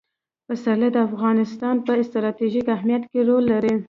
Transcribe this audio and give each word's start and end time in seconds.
پسرلی 0.47 0.89
د 0.93 0.97
افغانستان 1.09 1.75
په 1.85 1.91
ستراتیژیک 2.09 2.67
اهمیت 2.75 3.03
کې 3.11 3.19
رول 3.29 3.43
لري. 3.53 3.73